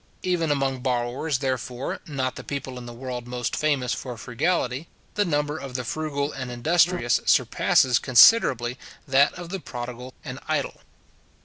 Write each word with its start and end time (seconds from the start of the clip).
Even 0.23 0.49
among 0.49 0.79
borrowers, 0.79 1.37
therefore, 1.37 1.99
not 2.07 2.35
the 2.35 2.43
people 2.43 2.79
in 2.79 2.87
the 2.87 2.91
world 2.91 3.27
most 3.27 3.55
famous 3.55 3.93
for 3.93 4.17
frugality, 4.17 4.87
the 5.13 5.23
number 5.25 5.59
of 5.59 5.75
the 5.75 5.83
frugal 5.83 6.31
and 6.31 6.49
industrious 6.49 7.21
surpasses 7.27 7.99
considerably 7.99 8.79
that 9.07 9.31
of 9.35 9.49
the 9.49 9.59
prodigal 9.59 10.15
and 10.25 10.39
idle. 10.47 10.81